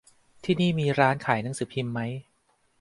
[0.43, 1.99] ที่นี่มีร้านขายหนังสือพิมพ์ไหม